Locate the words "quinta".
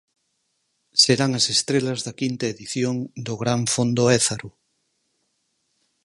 2.21-2.45